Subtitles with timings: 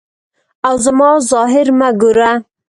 [0.67, 2.31] او زما ظاهر مه ګوره.